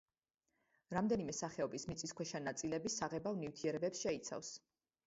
[0.97, 4.57] რამდენიმე სახეობის მიწისქვეშა ნაწილები საღებავ ნივთიერებებს შეიცავს.